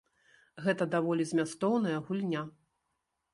Гэта 0.67 0.87
даволі 0.95 1.27
змястоўная 1.33 1.97
гульня. 2.09 2.41